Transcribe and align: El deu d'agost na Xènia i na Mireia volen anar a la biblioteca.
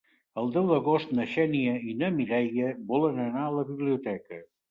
El 0.43 0.47
deu 0.53 0.69
d'agost 0.69 1.11
na 1.17 1.27
Xènia 1.33 1.75
i 1.91 1.93
na 1.99 2.09
Mireia 2.17 2.71
volen 2.95 3.23
anar 3.27 3.43
a 3.51 3.55
la 3.59 3.69
biblioteca. 3.71 4.43